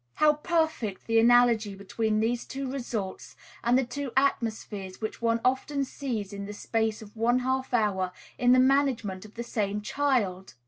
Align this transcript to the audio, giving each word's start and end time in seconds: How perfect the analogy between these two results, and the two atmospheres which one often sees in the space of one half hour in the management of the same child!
How 0.15 0.33
perfect 0.33 1.05
the 1.05 1.19
analogy 1.19 1.75
between 1.75 2.19
these 2.21 2.43
two 2.43 2.67
results, 2.71 3.35
and 3.63 3.77
the 3.77 3.83
two 3.85 4.11
atmospheres 4.17 4.99
which 4.99 5.21
one 5.21 5.39
often 5.45 5.85
sees 5.85 6.33
in 6.33 6.47
the 6.47 6.53
space 6.53 7.03
of 7.03 7.15
one 7.15 7.37
half 7.37 7.71
hour 7.71 8.11
in 8.39 8.51
the 8.51 8.59
management 8.59 9.25
of 9.25 9.35
the 9.35 9.43
same 9.43 9.79
child! 9.83 10.55